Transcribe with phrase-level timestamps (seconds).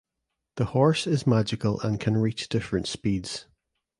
[0.55, 3.45] The horse is magical and can reach different speeds.